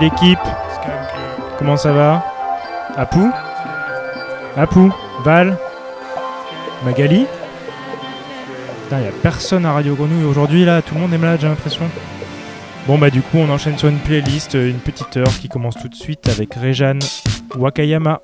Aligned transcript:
L'équipe. 0.00 0.38
Comment 1.58 1.76
ça 1.76 1.92
va? 1.92 2.24
Apou 2.96 3.30
Apou 4.56 4.92
Val? 5.22 5.56
Magali? 6.84 7.26
Putain, 8.82 9.00
y 9.00 9.06
a 9.06 9.12
personne 9.22 9.66
à 9.66 9.72
Radio 9.72 9.94
Grenouille 9.94 10.24
aujourd'hui 10.24 10.64
là, 10.64 10.82
tout 10.82 10.94
le 10.94 11.00
monde 11.00 11.12
est 11.12 11.18
malade 11.18 11.38
j'ai 11.42 11.48
l'impression. 11.48 11.84
Bon 12.86 12.98
bah 12.98 13.10
du 13.10 13.20
coup 13.20 13.38
on 13.38 13.50
enchaîne 13.50 13.76
sur 13.76 13.88
une 13.88 13.98
playlist, 13.98 14.54
euh, 14.54 14.70
une 14.70 14.78
petite 14.78 15.16
heure 15.18 15.28
qui 15.38 15.48
commence 15.48 15.76
tout 15.76 15.88
de 15.88 15.94
suite 15.94 16.28
avec 16.28 16.54
Réjeanne 16.54 17.00
Wakayama. 17.56 18.20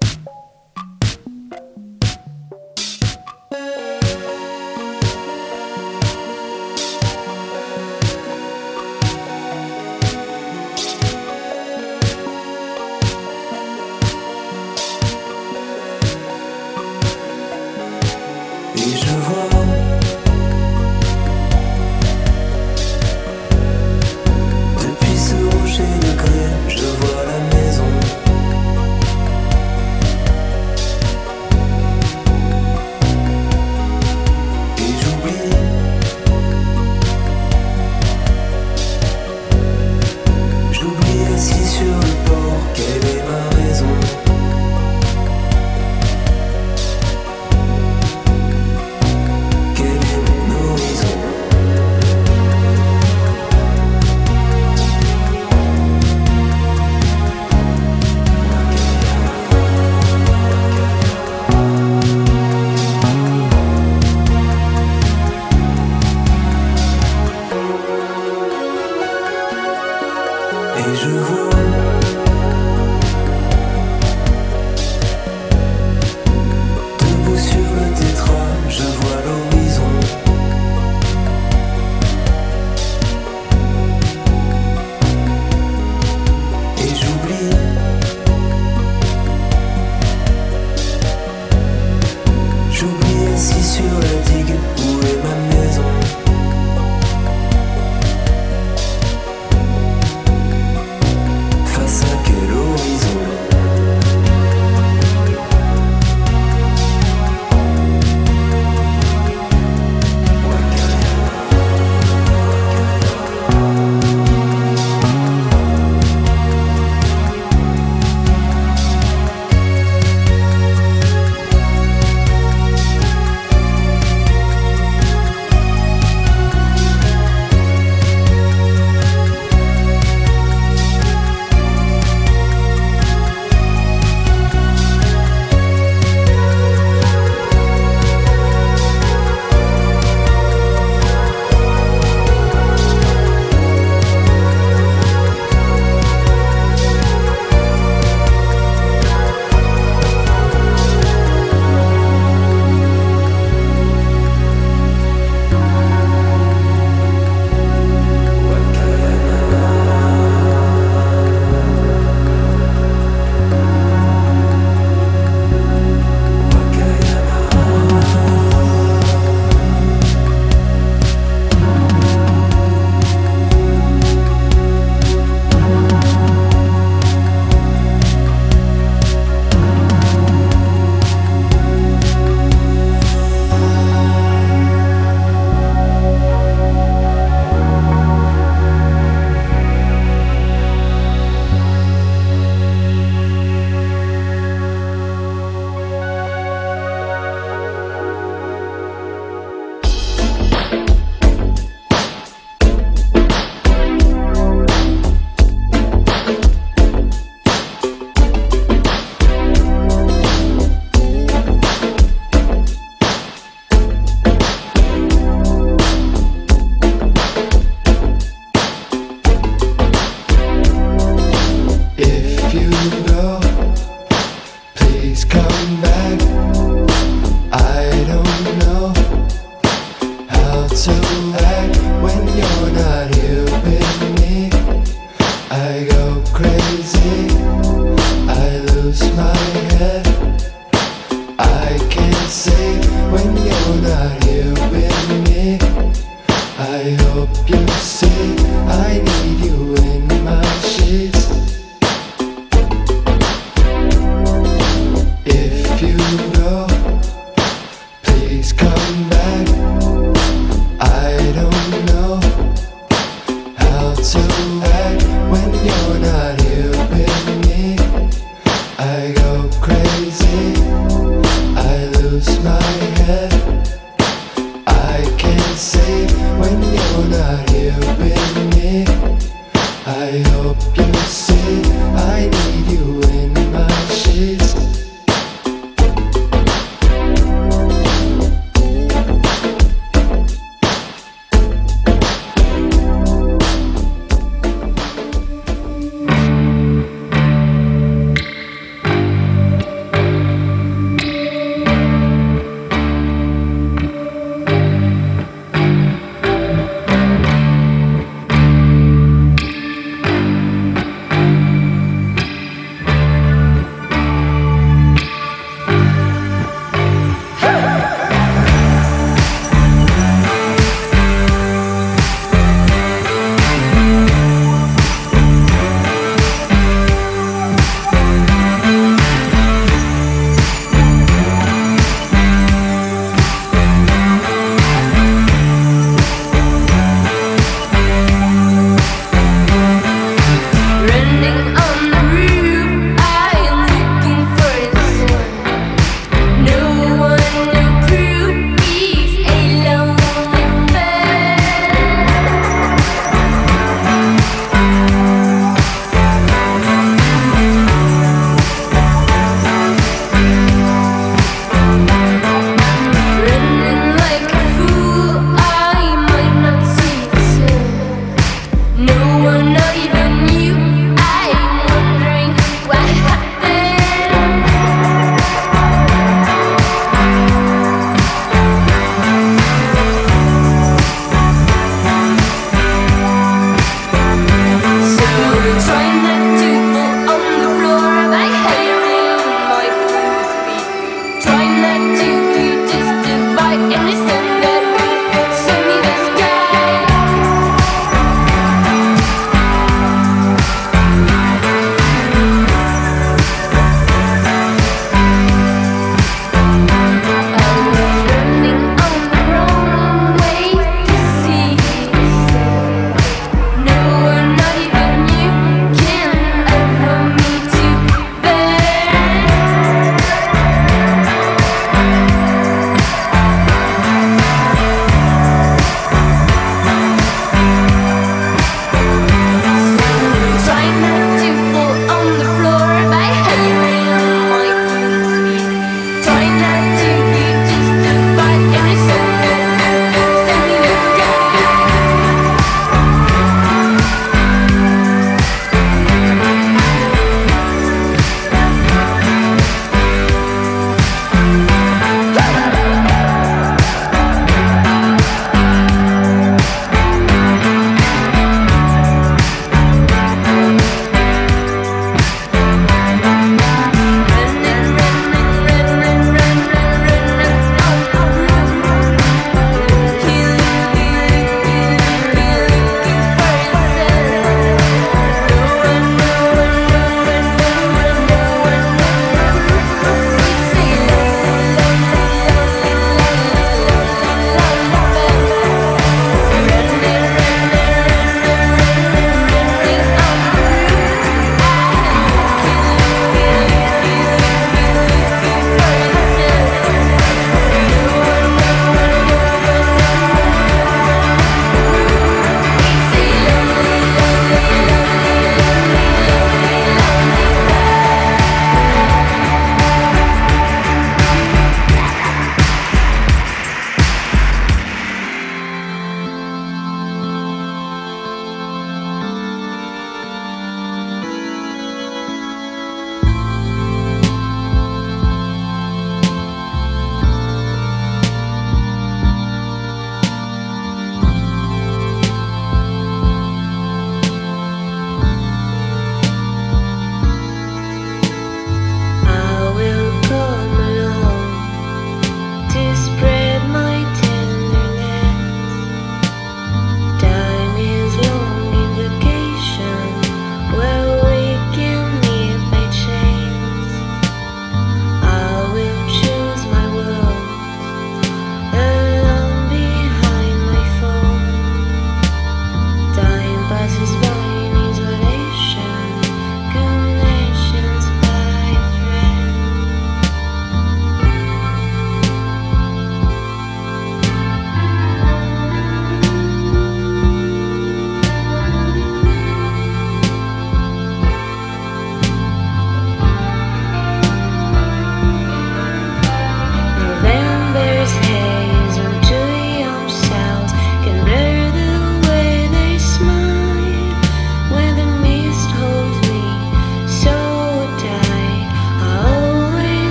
were 369.26 369.43
not. 369.43 369.65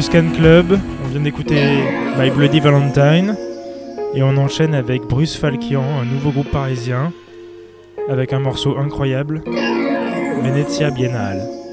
Scan 0.00 0.30
Club, 0.36 0.78
on 1.04 1.08
vient 1.08 1.20
d'écouter 1.20 1.60
My 2.18 2.30
Bloody 2.30 2.60
Valentine 2.60 3.34
et 4.14 4.22
on 4.22 4.36
enchaîne 4.36 4.74
avec 4.74 5.02
Bruce 5.02 5.36
Falkian, 5.36 6.00
un 6.00 6.04
nouveau 6.04 6.30
groupe 6.30 6.50
parisien, 6.50 7.12
avec 8.08 8.32
un 8.32 8.40
morceau 8.40 8.76
incroyable, 8.76 9.42
Venezia 10.42 10.90
Biennale. 10.90 11.65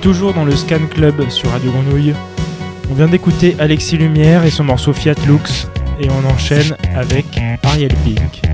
toujours 0.00 0.34
dans 0.34 0.44
le 0.44 0.54
Scan 0.54 0.86
Club 0.90 1.28
sur 1.28 1.50
Radio 1.50 1.70
Grenouille. 1.70 2.14
On 2.90 2.94
vient 2.94 3.08
d'écouter 3.08 3.56
Alexis 3.58 3.96
Lumière 3.96 4.44
et 4.44 4.50
son 4.50 4.64
morceau 4.64 4.92
Fiat 4.92 5.14
Lux, 5.26 5.68
et 6.00 6.08
on 6.10 6.28
enchaîne 6.30 6.76
avec 6.94 7.26
Ariel 7.62 7.92
Pink. 8.04 8.47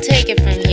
take 0.00 0.28
it 0.28 0.40
from 0.40 0.58
me. 0.62 0.67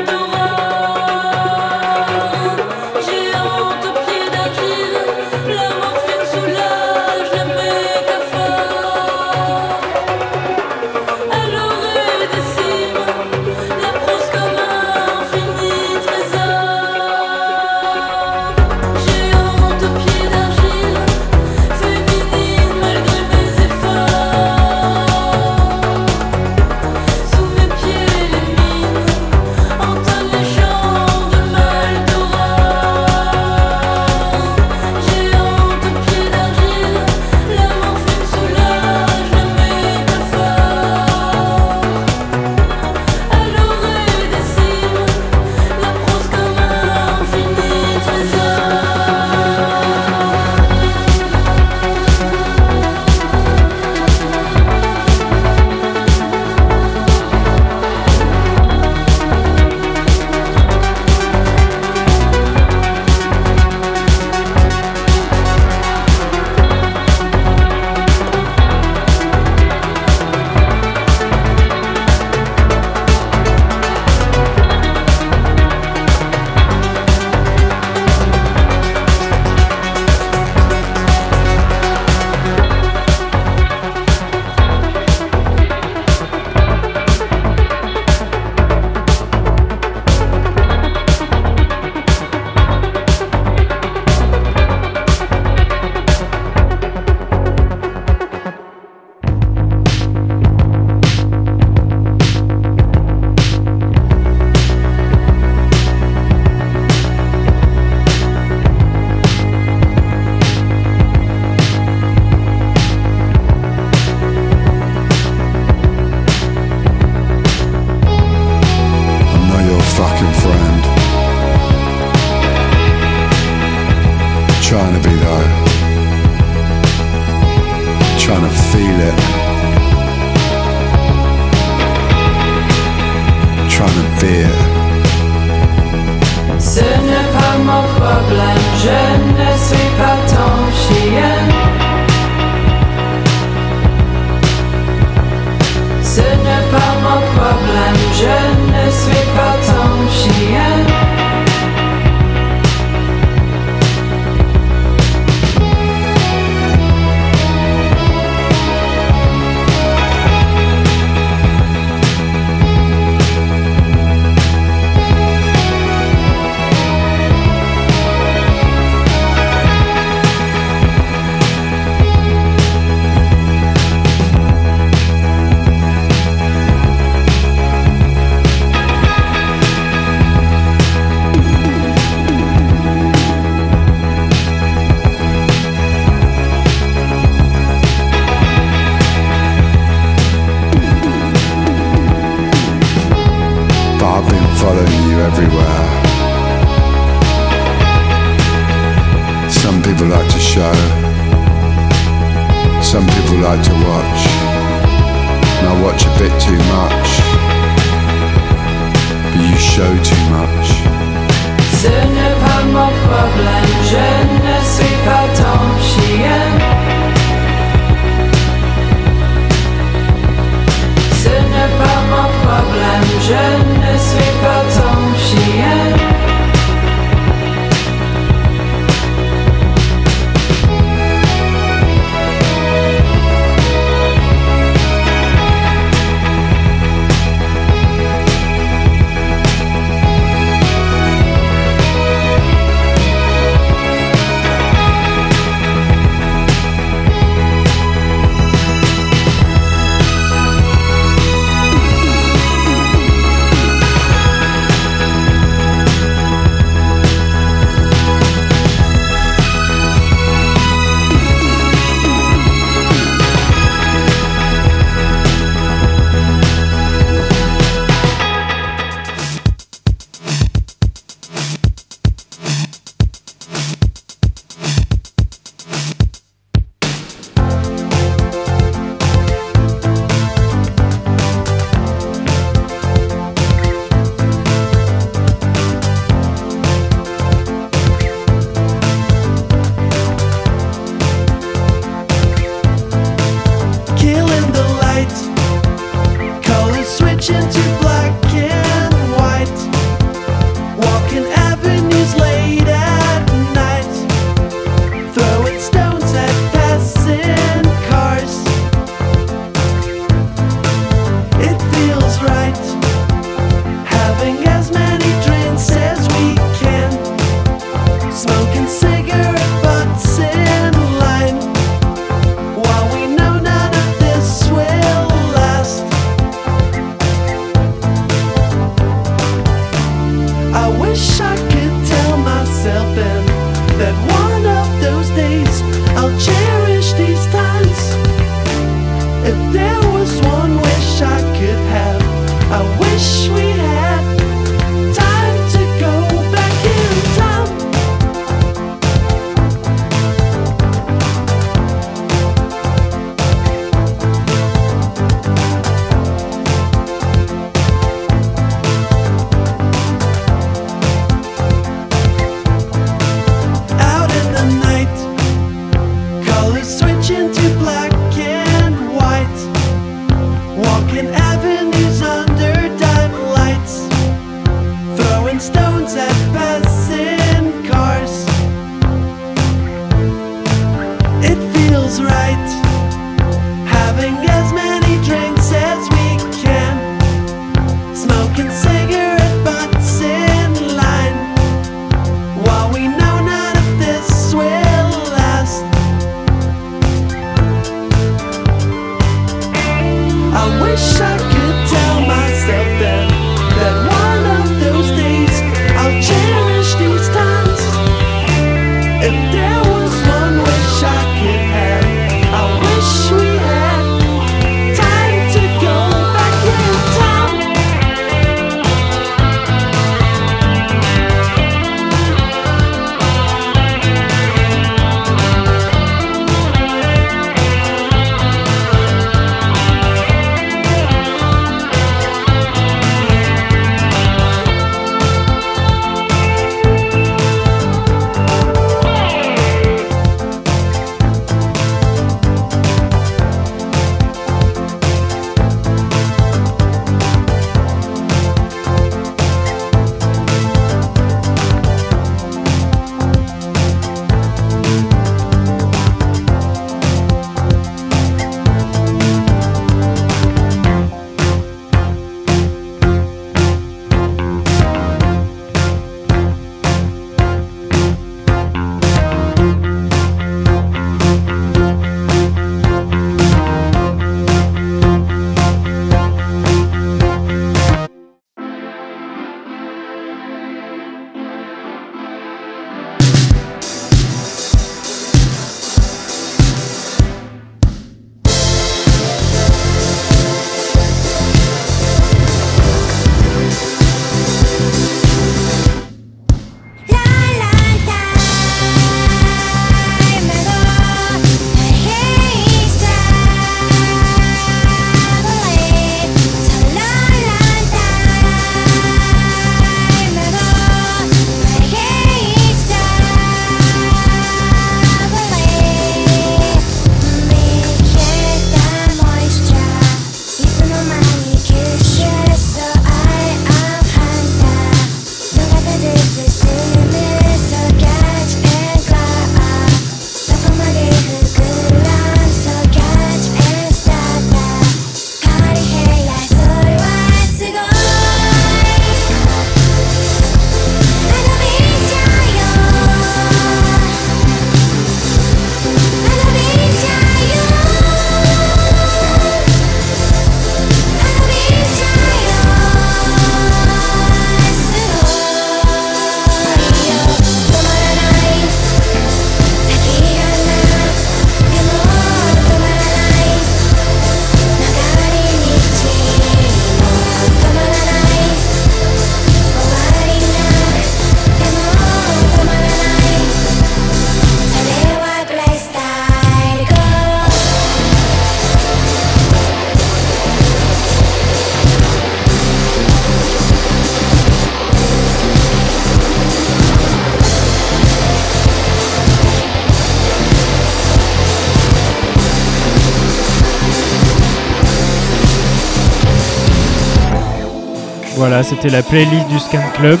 Voilà, 598.28 598.42
c'était 598.42 598.70
la 598.70 598.82
playlist 598.82 599.28
du 599.28 599.38
Scan 599.38 599.62
Club. 599.74 600.00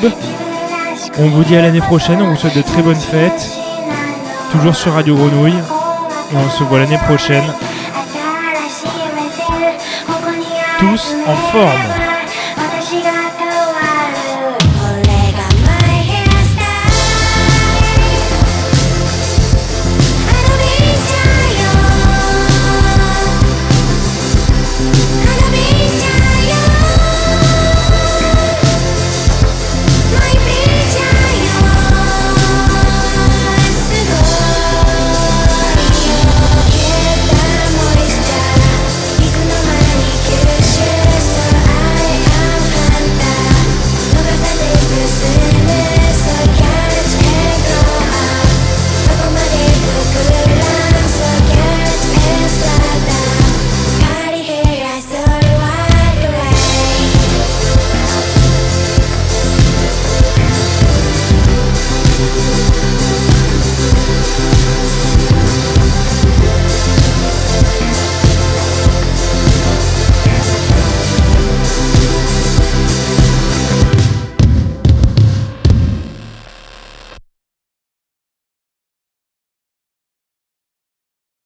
On 1.20 1.28
vous 1.28 1.44
dit 1.44 1.56
à 1.56 1.62
l'année 1.62 1.80
prochaine, 1.80 2.20
on 2.20 2.30
vous 2.30 2.36
souhaite 2.36 2.56
de 2.56 2.62
très 2.62 2.82
bonnes 2.82 2.96
fêtes. 2.96 3.52
Toujours 4.50 4.74
sur 4.74 4.94
Radio 4.94 5.14
Grenouille. 5.14 5.52
Et 5.52 6.36
on 6.36 6.50
se 6.50 6.64
voit 6.64 6.80
l'année 6.80 6.98
prochaine. 6.98 7.44
Tous 10.80 11.14
en 11.24 11.36
forme. 11.52 12.05